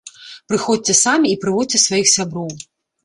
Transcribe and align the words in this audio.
Прыходзьце 0.51 0.95
самі 1.05 1.27
і 1.33 1.37
прыводзьце 1.43 1.83
сваіх 1.85 2.07
сяброў! 2.17 2.49